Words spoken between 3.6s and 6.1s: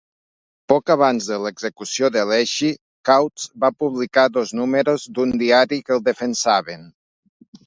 va publicar dos números d'un diari que el